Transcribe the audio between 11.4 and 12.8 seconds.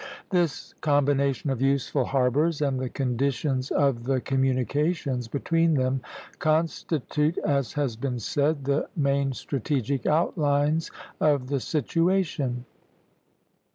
the situation.